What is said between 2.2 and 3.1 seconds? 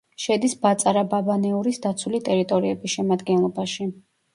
ტერიტორიების